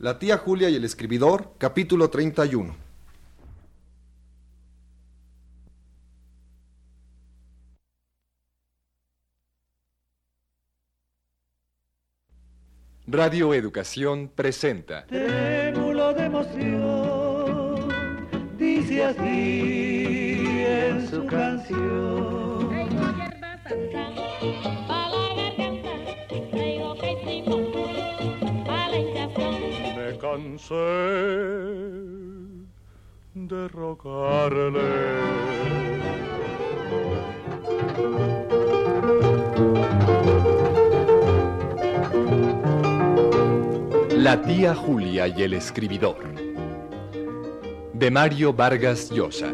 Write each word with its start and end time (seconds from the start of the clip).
La 0.00 0.16
tía 0.20 0.38
Julia 0.38 0.70
y 0.70 0.76
el 0.76 0.84
escribidor, 0.84 1.54
capítulo 1.58 2.08
31. 2.08 2.76
Radio 13.08 13.52
Educación 13.54 14.30
presenta. 14.32 15.04
Trémulo 15.06 16.14
de 16.14 16.26
emoción, 16.26 17.88
dice 18.56 19.04
así 19.04 20.44
en 20.64 21.08
su 21.10 21.26
canción. 21.26 22.68
Cansé 30.18 30.74
de. 33.34 33.68
La 44.16 44.42
tía 44.42 44.74
Julia 44.74 45.28
y 45.28 45.42
el 45.42 45.54
escribidor. 45.54 46.16
De 47.92 48.10
Mario 48.10 48.52
Vargas 48.52 49.10
Llosa. 49.10 49.52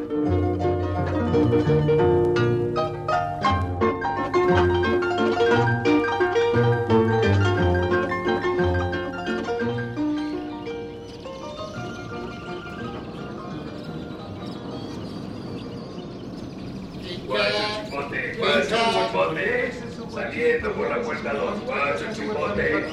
Chipote, 19.35 19.73
saliendo 20.13 20.73
por 20.73 20.89
la 20.89 21.03
puerta 21.03 21.33
2, 21.33 21.61
guacho 21.65 22.05
chipote, 22.13 22.85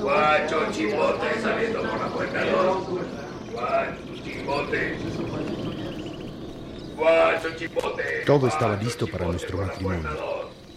guacho 0.00 0.72
chipote, 0.72 1.40
saliendo 1.42 1.80
por 1.82 2.00
la 2.00 2.08
puerta 2.08 2.44
2, 2.44 2.88
guacho 3.52 4.22
chipote, 4.24 4.98
guacho 6.96 7.56
chipote. 7.56 8.02
Todo 8.26 8.48
estaba 8.48 8.76
listo 8.76 9.06
para 9.06 9.26
nuestro 9.26 9.58
matrimonio. 9.58 10.08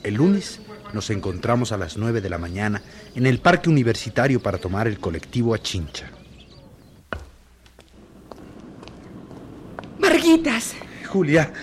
El 0.03 0.15
lunes 0.15 0.59
nos 0.93 1.09
encontramos 1.09 1.71
a 1.71 1.77
las 1.77 1.97
9 1.97 2.21
de 2.21 2.29
la 2.29 2.37
mañana 2.37 2.81
en 3.15 3.25
el 3.25 3.39
parque 3.39 3.69
universitario 3.69 4.41
para 4.41 4.57
tomar 4.57 4.87
el 4.87 4.99
colectivo 4.99 5.53
a 5.53 5.59
Chincha. 5.59 6.09
Varguitas. 9.99 10.73
Julia, 11.07 11.53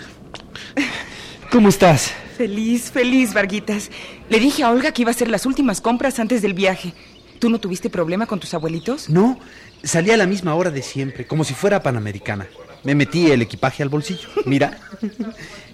¿cómo 1.50 1.68
estás? 1.68 2.14
Feliz, 2.38 2.92
feliz, 2.92 3.34
Varguitas. 3.34 3.90
Le 4.30 4.38
dije 4.38 4.62
a 4.62 4.70
Olga 4.70 4.92
que 4.92 5.02
iba 5.02 5.10
a 5.10 5.14
hacer 5.14 5.28
las 5.28 5.44
últimas 5.44 5.80
compras 5.80 6.20
antes 6.20 6.40
del 6.40 6.54
viaje. 6.54 6.94
¿Tú 7.40 7.50
no 7.50 7.58
tuviste 7.58 7.90
problema 7.90 8.26
con 8.26 8.38
tus 8.38 8.54
abuelitos? 8.54 9.10
No, 9.10 9.40
salí 9.82 10.12
a 10.12 10.16
la 10.16 10.24
misma 10.24 10.54
hora 10.54 10.70
de 10.70 10.82
siempre, 10.82 11.26
como 11.26 11.42
si 11.42 11.52
fuera 11.52 11.82
panamericana. 11.82 12.46
Me 12.84 12.94
metí 12.94 13.28
el 13.32 13.42
equipaje 13.42 13.82
al 13.82 13.88
bolsillo. 13.88 14.28
Mira, 14.46 14.78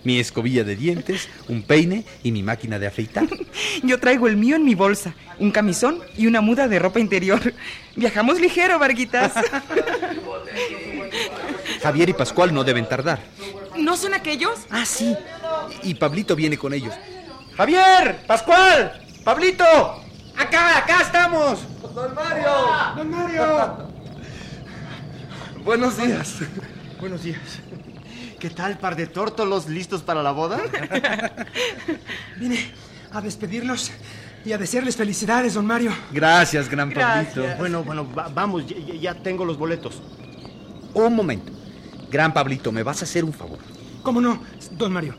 mi 0.05 0.19
escobilla 0.19 0.65
de 0.65 0.75
dientes, 0.75 1.29
un 1.49 1.63
peine 1.65 2.07
y 2.23 2.33
mi 2.33 2.43
máquina 2.43 2.79
de 2.79 2.87
afeitar. 2.87 3.27
Yo 3.83 4.01
traigo 4.01 4.27
el 4.27 4.39
mío 4.39 4.57
en 4.57 4.65
mi 4.65 4.75
bolsa, 4.75 5.15
un 5.39 5.51
camisón 5.51 6.01
y 6.17 6.29
una 6.29 6.41
muda 6.41 6.67
de 6.67 6.79
ropa 6.79 6.99
interior. 6.99 7.53
Viajamos 7.95 8.41
ligero, 8.41 8.79
Varguitas. 8.79 9.33
Javier 11.83 12.09
y 12.09 12.15
Pascual 12.15 12.55
no 12.55 12.65
deben 12.65 12.89
tardar. 12.89 13.21
¿No 13.77 13.97
son 13.97 14.15
aquellos? 14.15 14.61
Ah, 14.71 14.87
sí. 14.87 15.15
Y 15.83 15.95
Pablito 15.95 16.35
viene 16.37 16.57
con 16.59 16.73
ellos. 16.75 16.95
Javier, 17.57 18.25
Pascual, 18.27 18.93
Pablito. 19.25 19.65
Acá, 20.37 20.79
acá 20.79 21.01
estamos. 21.03 21.61
¡Don 21.95 22.15
Mario! 22.15 22.51
¡Don 22.97 23.11
Mario! 23.11 23.89
Buenos 25.65 25.97
días. 25.97 26.37
Buenos 27.01 27.23
días. 27.23 27.41
¿Qué 28.39 28.51
tal, 28.51 28.79
par 28.79 28.97
de 28.97 29.07
tórtolos 29.07 29.69
listos 29.69 30.03
para 30.03 30.23
la 30.23 30.33
boda? 30.33 30.61
Vine 32.39 32.59
a 33.13 33.21
despedirlos 33.21 33.91
y 34.45 34.53
a 34.53 34.59
desearles 34.59 34.97
felicidades, 34.97 35.55
don 35.55 35.65
Mario. 35.67 35.93
Gracias, 36.13 36.69
gran 36.69 36.93
Pablito. 36.93 37.45
Bueno, 37.59 37.83
bueno, 37.85 38.07
va- 38.13 38.29
vamos, 38.29 38.65
ya 39.01 39.15
tengo 39.15 39.45
los 39.45 39.57
boletos. 39.57 40.03
Un 40.93 41.15
momento. 41.17 41.53
Gran 42.11 42.35
Pablito, 42.35 42.71
¿me 42.71 42.83
vas 42.83 43.01
a 43.01 43.05
hacer 43.05 43.25
un 43.25 43.33
favor? 43.33 43.59
¿Cómo 44.03 44.21
no, 44.21 44.43
don 44.73 44.93
Mario? 44.93 45.15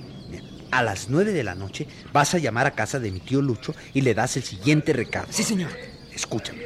A 0.76 0.84
las 0.84 1.10
nueve 1.10 1.32
de 1.32 1.46
la 1.46 1.56
noche 1.56 1.88
vas 2.12 2.34
a 2.34 2.38
llamar 2.38 2.68
a 2.68 2.72
casa 2.72 3.00
de 3.00 3.10
mi 3.10 3.22
tío 3.22 3.42
Lucho 3.42 3.74
y 3.94 4.02
le 4.02 4.14
das 4.14 4.36
el 4.36 4.44
siguiente 4.44 4.92
recado. 4.92 5.28
Sí, 5.30 5.42
señor. 5.42 5.72
Escúchame. 6.14 6.60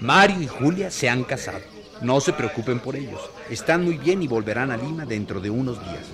Mario 0.00 0.40
y 0.40 0.46
Julia 0.46 0.88
se 0.88 1.08
han 1.08 1.24
casado. 1.24 1.58
No 2.00 2.20
se 2.20 2.32
preocupen 2.32 2.78
por 2.78 2.94
ellos. 2.94 3.20
Están 3.50 3.82
muy 3.82 3.98
bien 3.98 4.22
y 4.22 4.28
volverán 4.28 4.70
a 4.70 4.76
Lima 4.76 5.04
dentro 5.04 5.40
de 5.40 5.50
unos 5.50 5.80
días. 5.80 6.04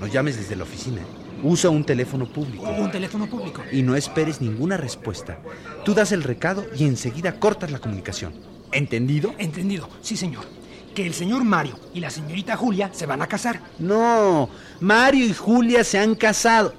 Nos 0.00 0.10
llames 0.10 0.38
desde 0.38 0.56
la 0.56 0.62
oficina. 0.62 1.02
Usa 1.42 1.68
un 1.68 1.84
teléfono 1.84 2.32
público. 2.32 2.70
Un 2.70 2.90
teléfono 2.90 3.28
público. 3.28 3.62
Y 3.70 3.82
no 3.82 3.94
esperes 3.94 4.40
ninguna 4.40 4.78
respuesta. 4.78 5.38
Tú 5.84 5.92
das 5.92 6.12
el 6.12 6.22
recado 6.22 6.64
y 6.74 6.84
enseguida 6.86 7.38
cortas 7.38 7.72
la 7.72 7.80
comunicación. 7.80 8.32
¿Entendido? 8.72 9.34
Entendido, 9.36 9.86
sí, 10.00 10.16
señor. 10.16 10.46
Que 10.94 11.06
el 11.06 11.14
señor 11.14 11.44
Mario 11.44 11.78
y 11.94 12.00
la 12.00 12.10
señorita 12.10 12.56
Julia 12.56 12.90
se 12.92 13.06
van 13.06 13.22
a 13.22 13.26
casar. 13.26 13.60
No, 13.78 14.50
Mario 14.80 15.26
y 15.26 15.32
Julia 15.32 15.84
se 15.84 15.98
han 15.98 16.14
casado. 16.14 16.74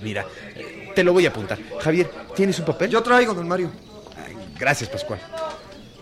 Mira, 0.00 0.24
te 0.94 1.02
lo 1.02 1.12
voy 1.12 1.26
a 1.26 1.30
apuntar. 1.30 1.58
Javier, 1.80 2.10
¿tienes 2.34 2.58
un 2.58 2.66
papel? 2.66 2.90
Yo 2.90 3.02
traigo, 3.02 3.34
don 3.34 3.48
Mario. 3.48 3.72
Ay, 4.24 4.36
Gracias, 4.58 4.88
Pascual. 4.88 5.20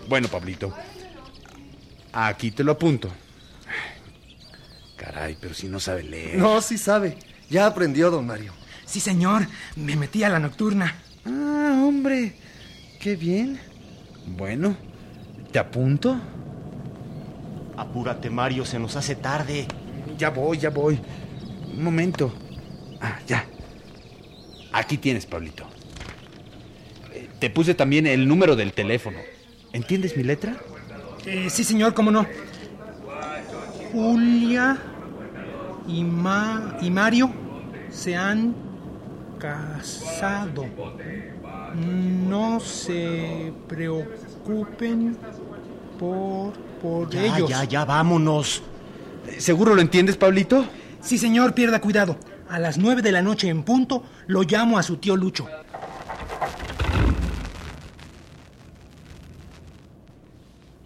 Bueno, 0.09 0.28
Pablito. 0.28 0.75
Aquí 2.12 2.50
te 2.50 2.62
lo 2.62 2.72
apunto. 2.72 3.10
Caray, 4.97 5.37
pero 5.41 5.54
si 5.54 5.69
no 5.69 5.81
sabe 5.81 6.03
leer. 6.03 6.38
No, 6.38 6.60
sí 6.60 6.78
sabe. 6.78 7.19
Ya 7.50 7.66
aprendió, 7.66 8.10
don 8.10 8.27
Mario. 8.27 8.53
Sí, 8.84 9.00
señor. 9.00 9.47
Me 9.77 9.97
metí 9.97 10.22
a 10.25 10.28
la 10.28 10.38
nocturna. 10.38 10.94
Ah, 11.25 11.83
hombre. 11.84 12.37
Qué 13.00 13.16
bien. 13.16 13.59
Bueno, 14.27 14.77
¿te 15.53 15.59
apunto? 15.59 16.19
Apúrate, 17.77 18.31
Mario, 18.31 18.65
se 18.65 18.79
nos 18.79 18.97
hace 18.97 19.15
tarde. 19.17 19.67
Ya 20.19 20.31
voy, 20.31 20.59
ya 20.59 20.71
voy. 20.71 20.99
Un 21.77 21.83
momento. 21.83 22.33
Ah, 23.01 23.19
ya. 23.27 23.45
Aquí 24.73 24.99
tienes, 24.99 25.27
Pablito. 25.27 25.65
Eh, 27.13 27.29
Te 27.39 27.51
puse 27.51 27.75
también 27.75 28.07
el 28.07 28.27
número 28.29 28.55
del 28.57 28.73
teléfono. 28.73 29.19
¿Entiendes 29.73 30.17
mi 30.17 30.23
letra? 30.23 30.57
Eh, 31.27 31.49
sí, 31.51 31.65
señor, 31.65 31.95
cómo 31.95 32.11
no. 32.11 32.27
Julia 33.93 34.79
y, 35.89 36.03
Ma- 36.05 36.79
y 36.81 36.91
Mario 36.91 37.31
se 37.91 38.17
han 38.17 38.55
casado. 39.39 40.67
No 41.75 42.61
se 42.61 43.53
preocupen 43.69 45.17
por, 45.99 46.53
por 46.84 47.09
Ya, 47.09 47.25
ellos. 47.37 47.49
ya, 47.49 47.65
ya, 47.65 47.84
vámonos. 47.87 48.62
¿Seguro 49.39 49.75
lo 49.75 49.81
entiendes, 49.81 50.19
Pablito? 50.19 50.67
Sí, 51.00 51.17
señor, 51.17 51.55
pierda 51.55 51.81
cuidado. 51.81 52.19
A 52.50 52.59
las 52.59 52.77
nueve 52.77 53.00
de 53.00 53.11
la 53.11 53.22
noche 53.22 53.49
en 53.49 53.62
punto 53.62 54.03
lo 54.27 54.43
llamo 54.43 54.77
a 54.78 54.83
su 54.83 54.99
tío 54.99 55.17
Lucho. 55.17 55.47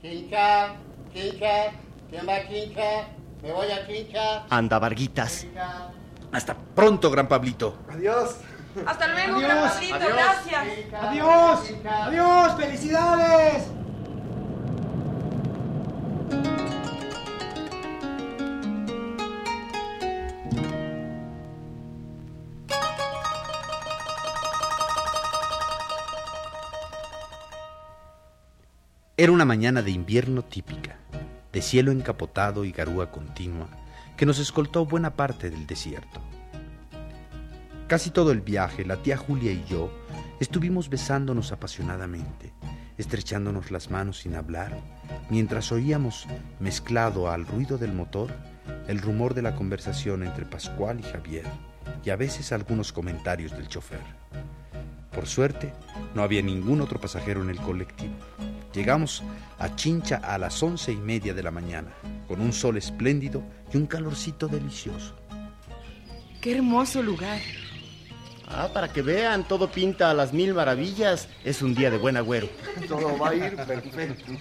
Quincha, 0.00 0.74
quincha, 1.12 1.72
¿quién 2.10 2.26
va 2.28 2.36
a 2.36 2.46
quincha? 2.46 3.08
Me 3.42 3.52
voy 3.52 3.70
a 3.70 3.86
quincha. 3.86 4.44
Anda, 4.50 4.78
Varguitas. 4.78 5.46
Hasta 6.32 6.54
pronto, 6.74 7.10
gran 7.10 7.26
Pablito. 7.28 7.76
Adiós. 7.90 8.36
Hasta 8.86 9.08
luego, 9.08 9.36
Adiós. 9.36 9.48
gran 9.48 9.68
Pablito, 9.70 9.98
gracias. 9.98 10.64
¡Adiós! 11.02 11.58
¡Adiós! 11.84 12.52
¡Felicidades! 12.56 13.64
Era 29.20 29.32
una 29.32 29.44
mañana 29.44 29.82
de 29.82 29.90
invierno 29.90 30.42
típica, 30.42 30.96
de 31.52 31.60
cielo 31.60 31.90
encapotado 31.90 32.64
y 32.64 32.70
garúa 32.70 33.10
continua, 33.10 33.66
que 34.16 34.24
nos 34.24 34.38
escoltó 34.38 34.86
buena 34.86 35.16
parte 35.16 35.50
del 35.50 35.66
desierto. 35.66 36.20
Casi 37.88 38.10
todo 38.10 38.30
el 38.30 38.42
viaje, 38.42 38.84
la 38.84 39.02
tía 39.02 39.16
Julia 39.16 39.50
y 39.50 39.64
yo 39.68 39.90
estuvimos 40.38 40.88
besándonos 40.88 41.50
apasionadamente, 41.50 42.52
estrechándonos 42.96 43.72
las 43.72 43.90
manos 43.90 44.18
sin 44.18 44.36
hablar, 44.36 44.78
mientras 45.30 45.72
oíamos, 45.72 46.28
mezclado 46.60 47.28
al 47.28 47.44
ruido 47.44 47.76
del 47.76 47.94
motor, 47.94 48.32
el 48.86 49.00
rumor 49.00 49.34
de 49.34 49.42
la 49.42 49.56
conversación 49.56 50.22
entre 50.22 50.46
Pascual 50.46 51.00
y 51.00 51.02
Javier, 51.02 51.46
y 52.04 52.10
a 52.10 52.16
veces 52.16 52.52
algunos 52.52 52.92
comentarios 52.92 53.50
del 53.50 53.66
chofer. 53.66 53.98
Por 55.10 55.26
suerte, 55.26 55.72
no 56.14 56.22
había 56.22 56.40
ningún 56.40 56.80
otro 56.80 57.00
pasajero 57.00 57.42
en 57.42 57.50
el 57.50 57.58
colectivo. 57.60 58.14
Llegamos 58.72 59.22
a 59.58 59.74
Chincha 59.74 60.16
a 60.16 60.38
las 60.38 60.62
once 60.62 60.92
y 60.92 60.96
media 60.96 61.34
de 61.34 61.42
la 61.42 61.50
mañana, 61.50 61.88
con 62.26 62.40
un 62.40 62.52
sol 62.52 62.76
espléndido 62.76 63.42
y 63.72 63.76
un 63.76 63.86
calorcito 63.86 64.46
delicioso. 64.46 65.14
Qué 66.40 66.56
hermoso 66.56 67.02
lugar. 67.02 67.40
Ah, 68.46 68.70
para 68.72 68.92
que 68.92 69.02
vean, 69.02 69.46
todo 69.46 69.70
pinta 69.70 70.10
a 70.10 70.14
las 70.14 70.32
mil 70.32 70.54
maravillas. 70.54 71.28
Es 71.44 71.60
un 71.60 71.74
día 71.74 71.90
de 71.90 71.98
buen 71.98 72.16
agüero. 72.16 72.48
Todo 72.88 73.18
va 73.18 73.30
a 73.30 73.34
ir 73.34 73.56
perfecto. 73.56 74.32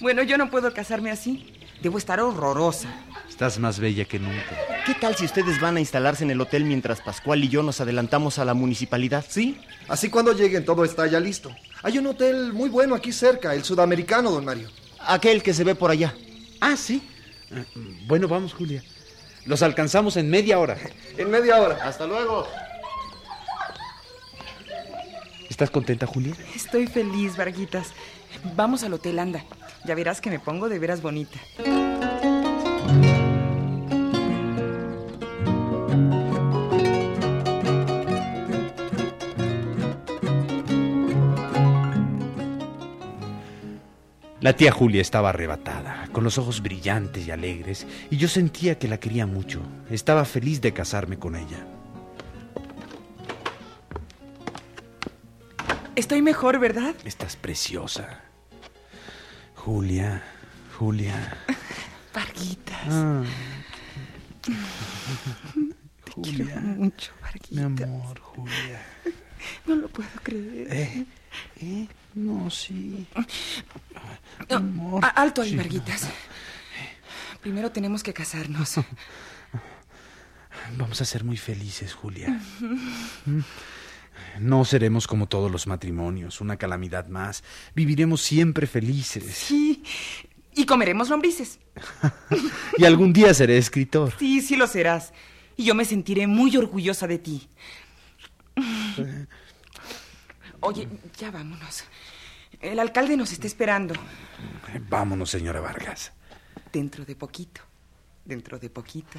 Bueno, 0.00 0.22
yo 0.22 0.38
no 0.38 0.50
puedo 0.50 0.72
casarme 0.72 1.10
así. 1.10 1.57
Debo 1.82 1.98
estar 1.98 2.20
horrorosa. 2.20 2.88
Estás 3.28 3.58
más 3.58 3.78
bella 3.78 4.04
que 4.04 4.18
nunca. 4.18 4.56
¿Qué 4.84 4.94
tal 4.94 5.14
si 5.14 5.24
ustedes 5.24 5.60
van 5.60 5.76
a 5.76 5.80
instalarse 5.80 6.24
en 6.24 6.30
el 6.30 6.40
hotel 6.40 6.64
mientras 6.64 7.00
Pascual 7.00 7.44
y 7.44 7.48
yo 7.48 7.62
nos 7.62 7.80
adelantamos 7.80 8.38
a 8.38 8.44
la 8.44 8.54
municipalidad? 8.54 9.24
Sí, 9.28 9.60
así 9.86 10.10
cuando 10.10 10.32
lleguen 10.32 10.64
todo 10.64 10.84
está 10.84 11.06
ya 11.06 11.20
listo. 11.20 11.54
Hay 11.82 11.98
un 11.98 12.06
hotel 12.08 12.52
muy 12.52 12.68
bueno 12.68 12.96
aquí 12.96 13.12
cerca, 13.12 13.54
el 13.54 13.62
sudamericano, 13.62 14.30
don 14.32 14.44
Mario. 14.44 14.70
Aquel 15.06 15.42
que 15.42 15.54
se 15.54 15.62
ve 15.62 15.76
por 15.76 15.90
allá. 15.92 16.14
Ah, 16.60 16.76
sí. 16.76 17.00
Ah, 17.54 17.62
Bueno, 18.06 18.26
vamos, 18.26 18.52
Julia. 18.54 18.82
Los 19.46 19.62
alcanzamos 19.62 20.16
en 20.16 20.28
media 20.30 20.58
hora. 20.58 20.76
En 21.16 21.30
media 21.30 21.60
hora. 21.60 21.78
Hasta 21.84 22.06
luego. 22.06 22.46
¿Estás 25.48 25.70
contenta, 25.70 26.06
Julia? 26.06 26.34
Estoy 26.54 26.86
feliz, 26.86 27.36
Varguitas. 27.36 27.88
Vamos 28.54 28.82
al 28.84 28.92
hotel, 28.94 29.18
anda. 29.18 29.44
Ya 29.84 29.94
verás 29.94 30.20
que 30.20 30.30
me 30.30 30.38
pongo 30.38 30.68
de 30.68 30.78
veras 30.78 31.02
bonita. 31.02 31.38
La 44.40 44.52
tía 44.52 44.70
Julia 44.70 45.02
estaba 45.02 45.30
arrebatada, 45.30 46.08
con 46.12 46.22
los 46.22 46.38
ojos 46.38 46.62
brillantes 46.62 47.26
y 47.26 47.30
alegres, 47.32 47.86
y 48.08 48.18
yo 48.18 48.28
sentía 48.28 48.78
que 48.78 48.86
la 48.86 48.98
quería 48.98 49.26
mucho. 49.26 49.60
Estaba 49.90 50.24
feliz 50.24 50.60
de 50.60 50.72
casarme 50.72 51.18
con 51.18 51.34
ella. 51.34 51.66
Estoy 55.96 56.22
mejor, 56.22 56.60
¿verdad? 56.60 56.94
Estás 57.04 57.34
preciosa. 57.34 58.27
Julia, 59.68 60.22
Julia. 60.78 61.36
Varguitas. 62.14 62.88
Ah, 62.88 63.22
Te 64.42 64.52
quiero 66.22 66.60
mucho, 66.62 67.12
mi 67.50 67.60
Varguitas. 67.60 67.86
amor, 67.86 68.18
Julia. 68.20 68.82
No 69.66 69.76
lo 69.76 69.88
puedo 69.88 70.08
creer. 70.22 70.72
¿Eh? 70.72 71.06
¿Eh? 71.60 71.86
No, 72.14 72.48
sí. 72.50 73.06
No, 74.48 74.56
amor. 74.56 75.04
alto 75.14 75.42
ahí, 75.42 75.50
Sí. 75.50 75.56
Varguitas. 75.56 76.08
Primero 77.42 77.70
tenemos 77.70 78.02
que 78.02 78.14
casarnos. 78.14 78.76
Vamos 80.78 80.98
a 81.02 81.04
ser 81.04 81.24
muy 81.24 81.36
felices, 81.36 81.92
Julia. 81.92 82.40
No 84.40 84.64
seremos 84.64 85.06
como 85.06 85.26
todos 85.26 85.50
los 85.50 85.66
matrimonios, 85.66 86.40
una 86.40 86.56
calamidad 86.56 87.08
más. 87.08 87.42
Viviremos 87.74 88.22
siempre 88.22 88.66
felices. 88.66 89.24
Sí. 89.34 89.82
Y 90.54 90.66
comeremos 90.66 91.08
lombrices. 91.08 91.60
Y 92.78 92.84
algún 92.84 93.12
día 93.12 93.34
seré 93.34 93.58
escritor. 93.58 94.12
Sí, 94.18 94.40
sí 94.40 94.56
lo 94.56 94.66
serás. 94.66 95.12
Y 95.56 95.64
yo 95.64 95.74
me 95.74 95.84
sentiré 95.84 96.26
muy 96.26 96.56
orgullosa 96.56 97.06
de 97.06 97.18
ti. 97.18 97.48
Oye, 100.60 100.88
ya 101.16 101.30
vámonos. 101.30 101.84
El 102.60 102.78
alcalde 102.78 103.16
nos 103.16 103.32
está 103.32 103.46
esperando. 103.46 103.94
Vámonos, 104.88 105.30
señora 105.30 105.60
Vargas. 105.60 106.12
Dentro 106.72 107.04
de 107.04 107.14
poquito. 107.16 107.60
Dentro 108.24 108.58
de 108.58 108.70
poquito. 108.70 109.18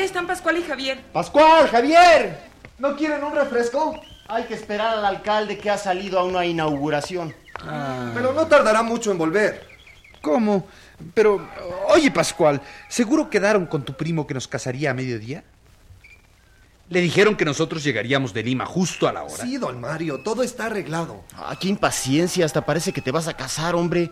Allá 0.00 0.06
están 0.06 0.26
Pascual 0.26 0.56
y 0.56 0.62
Javier. 0.62 0.98
¡Pascual, 1.12 1.68
Javier! 1.68 2.38
¿No 2.78 2.96
quieren 2.96 3.22
un 3.22 3.34
refresco? 3.34 4.00
Hay 4.28 4.44
que 4.44 4.54
esperar 4.54 4.96
al 4.96 5.04
alcalde 5.04 5.58
que 5.58 5.68
ha 5.68 5.76
salido 5.76 6.18
a 6.18 6.24
una 6.24 6.46
inauguración. 6.46 7.34
Pero 8.14 8.32
no 8.32 8.46
tardará 8.46 8.82
mucho 8.82 9.10
en 9.10 9.18
volver. 9.18 9.68
¿Cómo? 10.22 10.66
Pero, 11.12 11.46
oye, 11.88 12.10
Pascual, 12.10 12.62
¿seguro 12.88 13.28
quedaron 13.28 13.66
con 13.66 13.82
tu 13.84 13.92
primo 13.92 14.26
que 14.26 14.32
nos 14.32 14.48
casaría 14.48 14.92
a 14.92 14.94
mediodía? 14.94 15.44
Le 16.88 17.02
dijeron 17.02 17.36
que 17.36 17.44
nosotros 17.44 17.84
llegaríamos 17.84 18.32
de 18.32 18.42
Lima 18.42 18.64
justo 18.64 19.06
a 19.06 19.12
la 19.12 19.24
hora. 19.24 19.44
Sí, 19.44 19.58
don 19.58 19.82
Mario, 19.82 20.22
todo 20.22 20.42
está 20.42 20.64
arreglado. 20.64 21.24
Ah, 21.36 21.54
qué 21.60 21.68
impaciencia, 21.68 22.46
hasta 22.46 22.64
parece 22.64 22.94
que 22.94 23.02
te 23.02 23.10
vas 23.10 23.28
a 23.28 23.34
casar, 23.34 23.74
hombre. 23.74 24.10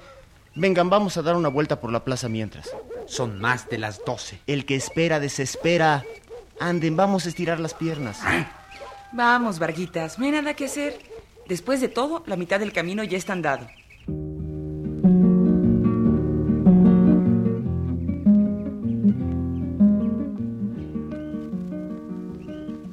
Vengan, 0.58 0.90
vamos 0.90 1.16
a 1.16 1.22
dar 1.22 1.36
una 1.36 1.48
vuelta 1.48 1.80
por 1.80 1.92
la 1.92 2.04
plaza 2.04 2.28
mientras. 2.28 2.68
Son 3.06 3.40
más 3.40 3.68
de 3.68 3.78
las 3.78 4.04
doce. 4.04 4.40
El 4.48 4.66
que 4.66 4.74
espera 4.74 5.20
desespera. 5.20 6.04
Anden, 6.58 6.96
vamos 6.96 7.26
a 7.26 7.28
estirar 7.28 7.60
las 7.60 7.74
piernas. 7.74 8.18
Vamos, 9.12 9.60
Varguitas, 9.60 10.18
no 10.18 10.24
hay 10.24 10.32
nada 10.32 10.54
que 10.54 10.64
hacer. 10.64 10.98
Después 11.46 11.80
de 11.80 11.86
todo, 11.86 12.24
la 12.26 12.34
mitad 12.34 12.58
del 12.58 12.72
camino 12.72 13.04
ya 13.04 13.16
está 13.16 13.34
andado. 13.34 13.68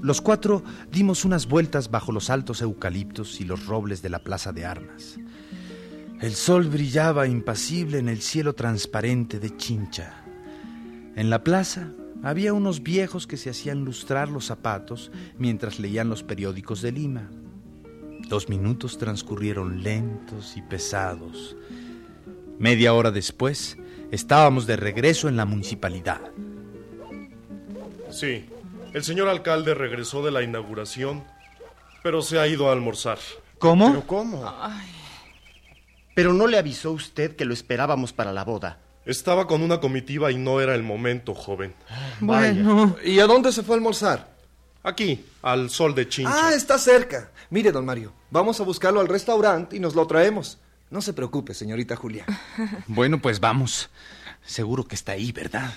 Los 0.03 0.21
cuatro 0.21 0.63
dimos 0.91 1.25
unas 1.25 1.47
vueltas 1.47 1.89
bajo 1.89 2.11
los 2.11 2.29
altos 2.29 2.61
eucaliptos 2.61 3.41
y 3.41 3.43
los 3.43 3.65
robles 3.65 4.03
de 4.03 4.09
la 4.09 4.19
plaza 4.19 4.53
de 4.53 4.65
armas. 4.67 5.17
El 6.21 6.33
sol 6.33 6.69
brillaba 6.69 7.27
impasible 7.27 7.99
en 7.99 8.07
el 8.07 8.21
cielo 8.21 8.53
transparente 8.53 9.37
de 9.39 9.55
Chincha. 9.57 10.13
En 11.15 11.29
la 11.29 11.43
plaza 11.43 11.89
había 12.23 12.53
unos 12.53 12.81
viejos 12.81 13.27
que 13.27 13.37
se 13.37 13.49
hacían 13.49 13.83
lustrar 13.83 14.29
los 14.29 14.45
zapatos 14.45 15.11
mientras 15.37 15.77
leían 15.77 16.09
los 16.09 16.23
periódicos 16.23 16.81
de 16.81 16.93
Lima. 16.93 17.29
Los 18.29 18.49
minutos 18.49 18.97
transcurrieron 18.97 19.83
lentos 19.83 20.55
y 20.55 20.61
pesados. 20.61 21.55
Media 22.59 22.93
hora 22.93 23.11
después, 23.11 23.77
estábamos 24.11 24.65
de 24.65 24.77
regreso 24.77 25.27
en 25.27 25.35
la 25.35 25.45
municipalidad. 25.45 26.21
Sí, 28.09 28.45
el 28.93 29.03
señor 29.03 29.27
alcalde 29.27 29.73
regresó 29.73 30.23
de 30.23 30.31
la 30.31 30.41
inauguración, 30.41 31.25
pero 32.01 32.21
se 32.21 32.39
ha 32.39 32.47
ido 32.47 32.69
a 32.69 32.73
almorzar. 32.73 33.19
¿Cómo? 33.59 33.89
¿Pero 33.89 34.07
cómo? 34.07 34.53
Pero 36.15 36.33
no 36.33 36.47
le 36.47 36.57
avisó 36.57 36.91
usted 36.91 37.35
que 37.35 37.45
lo 37.45 37.53
esperábamos 37.53 38.13
para 38.13 38.33
la 38.33 38.43
boda. 38.43 38.79
Estaba 39.05 39.45
con 39.45 39.61
una 39.61 39.79
comitiva 39.79 40.31
y 40.31 40.37
no 40.37 40.59
era 40.61 40.73
el 40.73 40.81
momento, 40.81 41.35
joven. 41.35 41.75
Bueno. 42.19 42.95
¿Y 43.03 43.19
a 43.19 43.27
dónde 43.27 43.51
se 43.51 43.61
fue 43.61 43.75
a 43.75 43.77
almorzar? 43.77 44.35
Aquí, 44.81 45.25
al 45.43 45.69
sol 45.69 45.93
de 45.93 46.07
Chincha. 46.07 46.47
Ah, 46.47 46.53
está 46.53 46.79
cerca. 46.79 47.31
Mire, 47.49 47.71
don 47.71 47.85
Mario, 47.85 48.13
vamos 48.31 48.59
a 48.59 48.63
buscarlo 48.63 49.01
al 49.01 49.07
restaurante 49.07 49.75
y 49.75 49.79
nos 49.79 49.93
lo 49.93 50.07
traemos. 50.07 50.57
No 50.89 51.01
se 51.01 51.13
preocupe, 51.13 51.53
señorita 51.53 51.95
Julia. 51.95 52.25
Bueno, 52.87 53.21
pues 53.21 53.39
vamos. 53.39 53.89
Seguro 54.45 54.85
que 54.85 54.95
está 54.95 55.13
ahí, 55.13 55.31
¿verdad? 55.31 55.73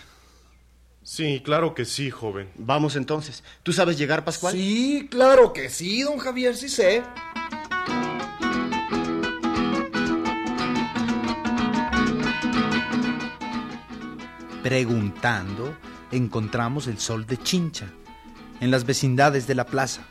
Sí, 1.02 1.40
claro 1.42 1.74
que 1.74 1.86
sí, 1.86 2.10
joven. 2.10 2.50
Vamos 2.56 2.94
entonces. 2.94 3.42
¿Tú 3.62 3.72
sabes 3.72 3.96
llegar, 3.96 4.24
Pascual? 4.24 4.52
Sí, 4.52 5.08
claro 5.10 5.54
que 5.54 5.70
sí, 5.70 6.02
don 6.02 6.18
Javier, 6.18 6.54
sí 6.54 6.68
sé. 6.68 7.02
Preguntando, 14.68 15.74
encontramos 16.12 16.88
el 16.88 16.98
sol 16.98 17.24
de 17.24 17.38
Chincha, 17.38 17.86
en 18.60 18.70
las 18.70 18.84
vecindades 18.84 19.46
de 19.46 19.54
la 19.54 19.64
plaza. 19.64 20.02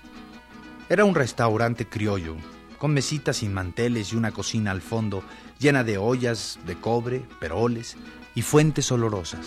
Era 0.89 1.05
un 1.05 1.13
restaurante 1.13 1.87
criollo, 1.87 2.35
con 2.79 2.91
mesitas 2.91 3.37
sin 3.37 3.53
manteles 3.53 4.11
y 4.11 4.15
una 4.15 4.31
cocina 4.31 4.71
al 4.71 4.81
fondo 4.81 5.23
llena 5.59 5.83
de 5.83 5.99
ollas 5.99 6.57
de 6.65 6.75
cobre, 6.75 7.23
peroles 7.39 7.97
y 8.33 8.41
fuentes 8.41 8.91
olorosas. 8.91 9.45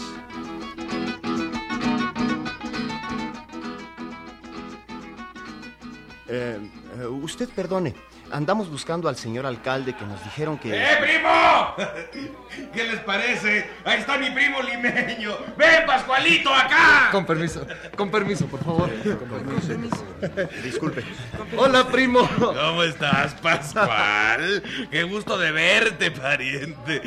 Eh, 6.28 6.60
eh, 7.00 7.06
usted 7.06 7.48
perdone, 7.48 7.96
andamos 8.32 8.70
buscando 8.70 9.08
al 9.08 9.16
señor 9.16 9.46
alcalde 9.46 9.94
que 9.94 10.04
nos 10.04 10.22
dijeron 10.24 10.58
que... 10.58 10.74
¡Eh, 10.74 10.96
primo! 11.00 11.74
¿Qué 12.72 12.84
les 12.84 13.00
parece? 13.00 13.70
Ahí 13.84 14.00
está 14.00 14.18
mi 14.18 14.30
primo 14.30 14.60
limeño. 14.62 15.36
¡Ven, 15.56 15.86
Pascualito, 15.86 16.52
acá! 16.52 17.08
Con 17.10 17.24
permiso, 17.26 17.66
con 17.96 18.10
permiso, 18.10 18.46
por 18.46 18.62
favor. 18.62 18.90
Con 19.02 19.28
permiso. 19.28 20.04
Disculpe. 20.62 21.04
Hola, 21.56 21.86
primo. 21.88 22.28
¿Cómo 22.38 22.82
estás, 22.82 23.34
Pascual? 23.34 24.62
Qué 24.90 25.02
gusto 25.04 25.38
de 25.38 25.52
verte, 25.52 26.10
pariente. 26.10 27.02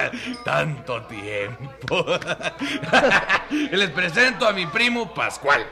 Tanto 0.44 1.02
tiempo. 1.06 2.06
Les 3.50 3.90
presento 3.90 4.46
a 4.46 4.52
mi 4.52 4.66
primo 4.66 5.12
Pascual. 5.14 5.66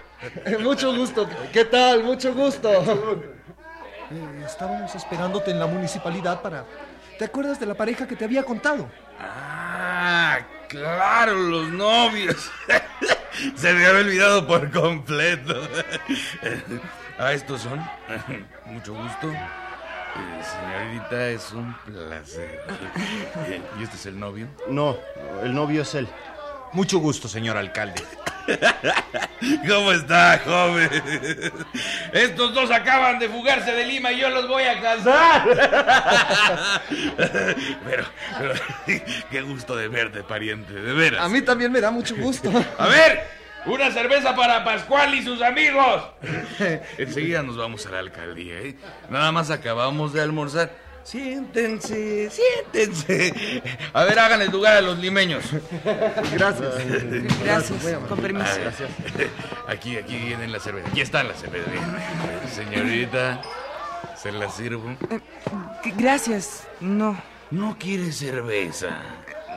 Eh, 0.45 0.59
Mucho 0.59 0.95
gusto. 0.95 1.29
¿Qué 1.53 1.65
tal? 1.65 2.03
Mucho 2.05 2.33
gusto. 2.33 3.34
Eh, 4.11 4.45
estábamos 4.47 4.95
esperándote 4.95 5.51
en 5.51 5.59
la 5.59 5.67
municipalidad 5.67 6.43
para... 6.43 6.65
¿Te 7.19 7.25
acuerdas 7.25 7.61
de 7.61 7.67
la 7.67 7.75
pareja 7.75 8.07
que 8.09 8.17
te 8.17 8.25
había 8.25 8.43
contado? 8.43 8.89
Ah, 9.21 10.41
claro, 10.69 11.35
los 11.35 11.69
novios. 11.69 12.51
Se 13.55 13.73
me 13.73 13.87
había 13.87 14.01
olvidado 14.01 14.47
por 14.47 14.71
completo. 14.71 15.55
Ah, 17.17 17.33
estos 17.33 17.61
son. 17.61 17.79
Mucho 18.67 18.93
gusto. 18.93 19.31
Eh, 19.31 20.43
señorita, 20.43 21.29
es 21.29 21.53
un 21.53 21.73
placer. 21.85 22.61
¿Y 23.79 23.85
este 23.85 23.95
es 23.95 24.07
el 24.07 24.19
novio? 24.19 24.49
No, 24.67 24.99
el 25.45 25.55
novio 25.55 25.83
es 25.83 25.95
él. 25.95 26.09
Mucho 26.73 26.99
gusto, 26.99 27.29
señor 27.29 27.57
alcalde. 27.57 28.03
¿Cómo 29.69 29.93
está, 29.93 30.41
joven? 30.45 30.91
Estos 32.15 32.55
dos 32.55 32.71
acaban 32.71 33.19
de 33.19 33.29
fugarse 33.29 33.73
de 33.73 33.85
Lima 33.87 34.13
y 34.13 34.21
yo 34.21 34.31
los 34.31 34.47
voy 34.47 34.63
a 34.63 34.81
casar. 34.81 35.43
Pero, 37.85 38.05
pero 38.39 38.55
qué 39.31 39.43
gusto 39.43 39.75
de 39.75 39.89
verte, 39.89 40.23
pariente, 40.23 40.73
de 40.75 40.93
veras. 40.93 41.25
A 41.25 41.29
mí 41.29 41.43
también 41.43 41.73
me 41.73 41.81
da 41.81 41.91
mucho 41.91 42.15
gusto. 42.17 42.51
A 42.79 42.87
ver, 42.87 43.27
una 43.67 43.91
cerveza 43.91 44.35
para 44.37 44.65
Pascual 44.65 45.13
y 45.15 45.25
sus 45.25 45.43
amigos. 45.43 46.05
Enseguida 46.99 47.43
nos 47.43 47.57
vamos 47.57 47.85
a 47.87 47.91
la 47.91 47.99
alcaldía, 47.99 48.61
¿eh? 48.61 48.77
Nada 49.11 49.33
más 49.33 49.51
acabamos 49.51 50.13
de 50.13 50.21
almorzar. 50.21 50.71
Siéntense, 51.05 52.31
siéntense. 52.31 53.63
A 53.93 54.05
ver, 54.05 54.19
háganle 54.19 54.49
lugar 54.49 54.77
a 54.77 54.81
los 54.81 54.99
limeños. 54.99 55.45
Gracias. 56.33 56.75
Gracias, 57.45 57.99
con 58.09 58.19
permiso. 58.19 58.47
Ah, 58.49 58.59
gracias. 58.59 58.91
Aquí, 59.69 59.97
aquí 59.97 60.17
vienen 60.17 60.51
las 60.51 60.63
cervezas. 60.63 60.91
Aquí 60.91 61.03
están 61.03 61.29
las 61.29 61.41
cervezas. 61.41 61.73
Señorita, 62.53 63.43
¿se 64.17 64.33
las 64.33 64.57
sirvo? 64.57 64.97
Gracias. 65.97 66.67
No, 66.81 67.17
¿No 67.51 67.77
quiere 67.79 68.11
cerveza? 68.11 68.99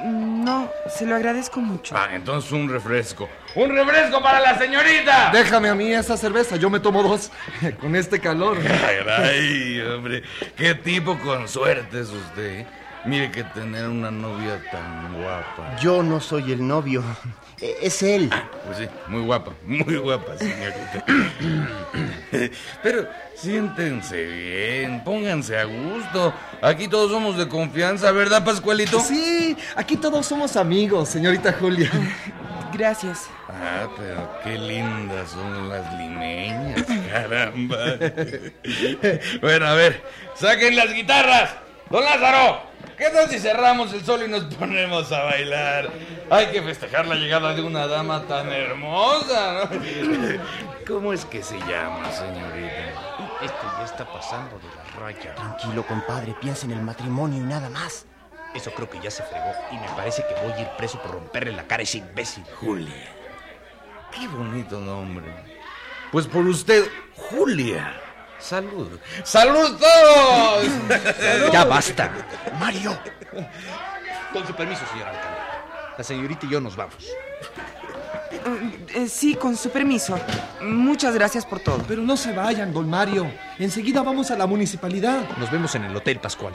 No, 0.06 0.70
se 0.90 1.06
lo 1.06 1.16
agradezco 1.16 1.60
mucho. 1.60 1.96
Ah, 1.98 2.10
entonces 2.14 2.52
un 2.52 2.70
refresco. 2.70 3.28
¡Un 3.56 3.70
refresco 3.76 4.22
para 4.22 4.40
la 4.40 4.58
señorita! 4.58 5.32
Déjame 5.34 5.70
a 5.70 5.76
mí 5.76 5.92
esa 5.94 6.16
cerveza, 6.18 6.56
yo 6.58 6.70
me 6.70 6.80
tomo 6.80 7.02
dos. 7.04 7.32
Con 7.80 7.96
este 7.96 8.20
calor. 8.20 8.58
Ay, 9.20 9.82
hombre, 9.82 10.24
qué 10.56 10.76
tipo 10.76 11.18
con 11.20 11.48
suerte 11.48 12.02
es 12.02 12.10
usted. 12.10 12.60
¿eh? 12.60 12.68
Mire 13.06 13.32
que 13.32 13.44
tener 13.44 13.88
una 13.88 14.12
novia 14.12 14.62
tan 14.72 15.14
guapa. 15.22 15.76
Yo 15.80 16.04
no 16.04 16.20
soy 16.20 16.52
el 16.52 16.66
novio. 16.68 17.04
E- 17.60 17.76
Es 17.82 18.04
él. 18.04 18.30
Pues 18.68 18.78
sí, 18.78 18.88
muy 19.08 19.22
guapa, 19.24 19.52
muy 19.66 19.96
guapa, 19.98 20.38
señorita. 20.38 21.04
Pero 22.84 23.08
siéntense 23.36 24.26
bien, 24.26 25.04
pónganse 25.04 25.58
a 25.58 25.66
gusto. 25.66 26.34
Aquí 26.62 26.88
todos 26.88 27.12
somos 27.12 27.38
de 27.38 27.48
confianza, 27.48 28.12
¿verdad, 28.12 28.44
Pascualito? 28.44 29.00
Sí, 29.00 29.56
aquí 29.76 29.98
todos 29.98 30.26
somos 30.26 30.56
amigos, 30.56 31.10
señorita 31.10 31.54
Julia. 31.54 31.92
Gracias. 32.74 33.28
Ah, 33.50 33.88
pero 33.98 34.30
qué 34.44 34.58
lindas 34.58 35.32
son 35.32 35.70
las 35.70 35.94
limeñas, 35.98 36.84
caramba. 37.12 37.78
bueno, 39.42 39.66
a 39.66 39.74
ver, 39.74 40.04
saquen 40.36 40.76
las 40.76 40.94
guitarras. 40.94 41.52
Don 41.90 42.04
Lázaro, 42.04 42.62
¿qué 42.98 43.10
tal 43.10 43.30
si 43.30 43.40
cerramos 43.40 43.94
el 43.94 44.04
sol 44.04 44.24
y 44.26 44.28
nos 44.28 44.44
ponemos 44.56 45.12
a 45.12 45.24
bailar? 45.24 45.90
Hay 46.30 46.48
que 46.48 46.62
festejar 46.62 47.08
la 47.08 47.16
llegada 47.16 47.54
de 47.54 47.62
una 47.62 47.88
dama 47.88 48.24
tan 48.24 48.52
hermosa, 48.52 49.70
¿no? 49.72 49.80
¿Cómo 50.88 51.14
es 51.14 51.26
que 51.26 51.44
se 51.44 51.58
llama, 51.60 52.12
señorita? 52.12 53.18
Esto 53.42 53.74
ya 53.78 53.86
está 53.86 54.12
pasando 54.12 54.58
de 54.58 54.68
la 54.76 55.00
raya. 55.00 55.36
Tranquilo, 55.36 55.86
compadre, 55.86 56.36
piensa 56.42 56.66
en 56.66 56.72
el 56.72 56.82
matrimonio 56.82 57.44
y 57.44 57.46
nada 57.46 57.70
más. 57.70 58.06
Eso 58.54 58.72
creo 58.72 58.90
que 58.90 59.00
ya 59.00 59.12
se 59.12 59.24
fregó 59.24 59.54
y 59.72 59.76
me 59.76 59.88
parece 59.90 60.24
que 60.28 60.34
voy 60.42 60.54
a 60.54 60.62
ir 60.62 60.70
preso 60.78 61.00
por 61.02 61.12
romperle 61.12 61.52
la 61.52 61.68
cara 61.68 61.82
a 61.82 61.84
ese 61.84 62.00
imbécil. 62.00 62.44
Julia. 62.60 63.14
Qué 64.12 64.28
bonito 64.28 64.80
nombre. 64.80 65.26
Pues 66.12 66.26
por 66.26 66.46
usted, 66.48 66.90
Julia. 67.16 68.07
Salud. 68.40 69.00
¡Salud 69.24 69.78
todos! 69.78 70.66
Ya 71.52 71.66
basta. 71.66 72.12
Mario, 72.60 72.98
Con 74.34 74.46
su 74.46 74.54
permiso, 74.54 74.82
señor 74.92 75.08
alcalde. 75.08 75.38
La 75.98 76.04
señorita 76.04 76.46
y 76.46 76.50
yo 76.50 76.62
nos 76.62 76.76
vamos. 76.76 76.96
Eh, 78.94 79.08
sí, 79.10 79.36
con 79.36 79.58
su 79.58 79.70
permiso. 79.70 80.20
Muchas 80.62 81.14
gracias 81.16 81.46
por 81.46 81.60
todo. 81.60 81.84
Pero 81.88 82.02
no 82.02 82.16
se 82.16 82.34
vayan, 82.34 82.74
don 82.74 82.90
Mario. 82.90 83.30
Enseguida 83.58 84.02
vamos 84.04 84.32
a 84.32 84.38
la 84.38 84.46
municipalidad. 84.46 85.28
Nos 85.38 85.52
vemos 85.52 85.74
en 85.76 85.86
el 85.86 85.96
Hotel 85.96 86.20
Pascual. 86.20 86.54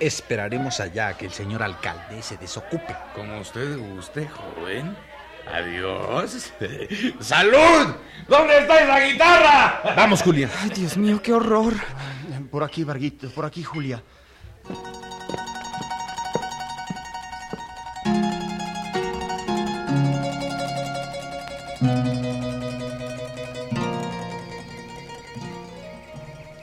Esperaremos 0.00 0.80
allá 0.80 1.08
a 1.08 1.16
que 1.16 1.26
el 1.26 1.32
señor 1.32 1.62
alcalde 1.62 2.22
se 2.22 2.36
desocupe. 2.36 2.96
Como 3.14 3.40
usted 3.40 3.78
guste, 3.78 4.28
joven. 4.28 4.96
Adiós. 5.52 6.52
¡Salud! 7.20 7.94
¿Dónde 8.28 8.58
está 8.58 8.80
esa 8.80 9.00
guitarra? 9.00 9.94
Vamos, 9.96 10.22
Julia. 10.22 10.50
Ay, 10.62 10.70
Dios 10.70 10.96
mío, 10.96 11.20
qué 11.22 11.32
horror. 11.32 11.74
por 12.50 12.62
aquí, 12.64 12.84
Varguito, 12.84 13.28
por 13.30 13.44
aquí, 13.44 13.62
Julia. 13.62 14.02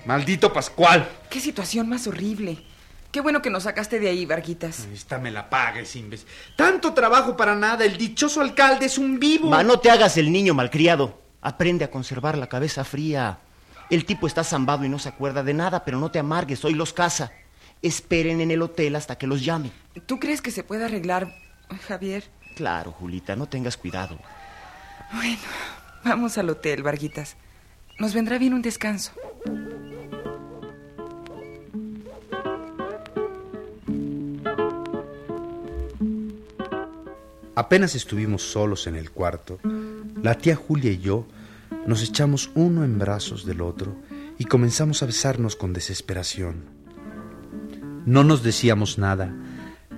Maldito 0.05 0.51
Pascual. 0.51 1.07
Qué 1.29 1.39
situación 1.39 1.87
más 1.87 2.05
horrible. 2.07 2.57
Qué 3.11 3.19
bueno 3.19 3.41
que 3.41 3.49
nos 3.49 3.63
sacaste 3.63 3.99
de 3.99 4.07
ahí, 4.07 4.25
Varguitas. 4.25 4.87
Esta 4.93 5.17
me 5.19 5.31
la 5.31 5.49
pagues, 5.49 5.95
imbécil. 5.97 6.27
Tanto 6.55 6.93
trabajo 6.93 7.35
para 7.35 7.55
nada. 7.55 7.83
El 7.83 7.97
dichoso 7.97 8.39
alcalde 8.39 8.85
es 8.85 8.97
un 8.97 9.19
vivo. 9.19 9.49
Ma, 9.49 9.63
no 9.63 9.79
te 9.79 9.91
hagas 9.91 10.15
el 10.17 10.31
niño 10.31 10.53
malcriado. 10.53 11.19
Aprende 11.41 11.83
a 11.83 11.91
conservar 11.91 12.37
la 12.37 12.47
cabeza 12.47 12.85
fría. 12.85 13.39
El 13.89 14.05
tipo 14.05 14.27
está 14.27 14.45
zambado 14.45 14.85
y 14.85 14.89
no 14.89 14.97
se 14.99 15.09
acuerda 15.09 15.43
de 15.43 15.53
nada, 15.53 15.83
pero 15.83 15.99
no 15.99 16.09
te 16.09 16.19
amargues, 16.19 16.63
hoy 16.63 16.73
los 16.73 16.93
casa. 16.93 17.33
Esperen 17.81 18.39
en 18.39 18.51
el 18.51 18.61
hotel 18.61 18.95
hasta 18.95 19.17
que 19.17 19.27
los 19.27 19.43
llame. 19.43 19.71
¿Tú 20.05 20.17
crees 20.17 20.41
que 20.41 20.51
se 20.51 20.63
puede 20.63 20.85
arreglar, 20.85 21.35
Javier? 21.87 22.23
Claro, 22.55 22.93
Julita, 22.93 23.35
no 23.35 23.47
tengas 23.47 23.75
cuidado. 23.75 24.17
Bueno, 25.11 25.41
vamos 26.05 26.37
al 26.37 26.49
hotel, 26.49 26.83
Varguitas. 26.83 27.35
Nos 27.99 28.13
vendrá 28.13 28.37
bien 28.37 28.53
un 28.53 28.61
descanso. 28.61 29.11
Apenas 37.61 37.93
estuvimos 37.93 38.41
solos 38.41 38.87
en 38.87 38.95
el 38.95 39.11
cuarto, 39.11 39.59
la 40.23 40.33
tía 40.33 40.55
Julia 40.55 40.91
y 40.93 40.97
yo 40.97 41.27
nos 41.85 42.01
echamos 42.01 42.49
uno 42.55 42.83
en 42.83 42.97
brazos 42.97 43.45
del 43.45 43.61
otro 43.61 43.95
y 44.39 44.45
comenzamos 44.45 45.03
a 45.03 45.05
besarnos 45.05 45.55
con 45.55 45.71
desesperación. 45.71 46.63
No 48.07 48.23
nos 48.23 48.41
decíamos 48.41 48.97
nada, 48.97 49.31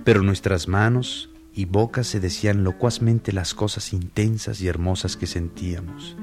pero 0.04 0.20
nuestras 0.20 0.68
manos 0.68 1.30
y 1.54 1.64
bocas 1.64 2.06
se 2.06 2.20
decían 2.20 2.64
locuazmente 2.64 3.32
las 3.32 3.54
cosas 3.54 3.94
intensas 3.94 4.60
y 4.60 4.68
hermosas 4.68 5.16
que 5.16 5.26
sentíamos. 5.26 6.16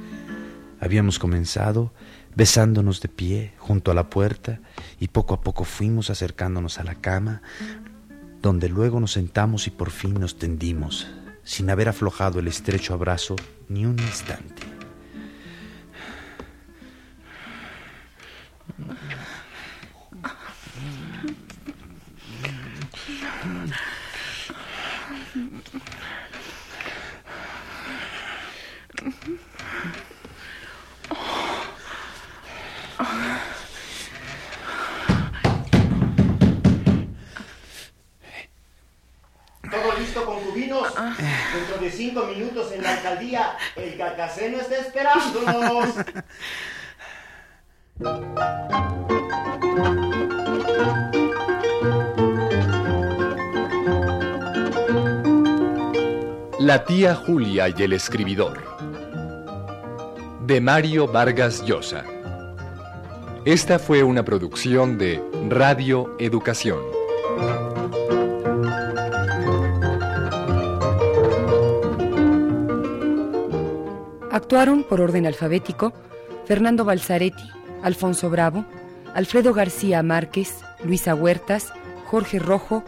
Habíamos 0.80 1.18
comenzado 1.18 1.92
besándonos 2.36 3.02
de 3.02 3.10
pie 3.10 3.54
junto 3.58 3.90
a 3.90 3.96
la 3.96 4.12
puerta 4.12 4.60
y 5.00 5.08
poco 5.08 5.34
a 5.34 5.42
poco 5.42 5.64
fuimos 5.64 6.12
acercándonos 6.12 6.78
a 6.78 6.84
la 6.84 6.94
cama, 7.02 7.42
donde 8.44 8.70
luego 8.70 9.00
nos 9.00 9.14
sentamos 9.14 9.66
y 9.66 9.72
por 9.72 9.90
fin 9.90 10.20
nos 10.20 10.38
tendimos, 10.38 11.08
sin 11.44 11.70
haber 11.70 11.90
aflojado 11.90 12.40
el 12.40 12.48
estrecho 12.48 12.94
abrazo 12.94 13.36
ni 13.70 13.86
un 13.86 14.00
instante. 14.00 14.72
Dentro 41.54 41.78
de 41.80 41.92
cinco 41.92 42.26
minutos 42.26 42.72
en 42.72 42.82
la 42.82 42.94
alcaldía, 42.94 43.58
el 43.76 43.98
cacaceno 43.98 44.60
está 44.60 44.78
esperándonos. 44.78 45.96
La 56.60 56.86
tía 56.86 57.16
Julia 57.16 57.68
y 57.68 57.84
el 57.84 57.94
escribidor. 57.94 58.64
De 60.46 60.62
Mario 60.62 61.08
Vargas 61.08 61.66
Llosa. 61.66 62.06
Esta 63.44 63.78
fue 63.78 64.04
una 64.04 64.24
producción 64.24 64.98
de 64.98 65.22
Radio 65.50 66.16
Educación. 66.20 67.01
Actuaron 74.42 74.84
por 74.84 75.02
orden 75.02 75.28
alfabético 75.28 75.94
Fernando 76.46 76.84
Balzaretti, 76.84 77.44
Alfonso 77.84 78.30
Bravo, 78.32 78.66
Alfredo 79.14 79.54
García 79.54 80.02
Márquez, 80.02 80.56
Luisa 80.84 81.14
Huertas, 81.14 81.72
Jorge 82.08 82.40
Rojo, 82.40 82.84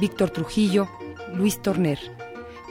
Víctor 0.00 0.30
Trujillo, 0.30 0.88
Luis 1.34 1.60
Torner. 1.60 1.98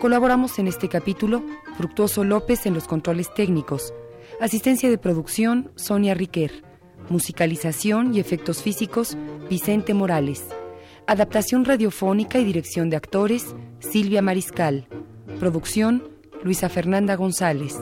Colaboramos 0.01 0.57
en 0.57 0.67
este 0.67 0.89
capítulo 0.89 1.43
Fructuoso 1.77 2.23
López 2.23 2.65
en 2.65 2.73
los 2.73 2.87
controles 2.87 3.31
técnicos, 3.33 3.93
asistencia 4.41 4.89
de 4.89 4.97
producción 4.97 5.71
Sonia 5.75 6.15
Riquer, 6.15 6.63
musicalización 7.09 8.15
y 8.15 8.19
efectos 8.19 8.63
físicos 8.63 9.15
Vicente 9.47 9.93
Morales, 9.93 10.43
adaptación 11.05 11.65
radiofónica 11.65 12.39
y 12.39 12.45
dirección 12.45 12.89
de 12.89 12.97
actores 12.97 13.55
Silvia 13.79 14.23
Mariscal, 14.23 14.87
producción 15.39 16.16
Luisa 16.47 16.69
Fernanda 16.69 17.17
González. 17.17 17.75